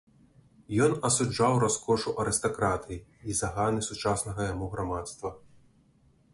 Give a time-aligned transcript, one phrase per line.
[0.85, 5.29] Ён асуджаў раскошу арыстакратыі і заганы сучаснага яму грамадства.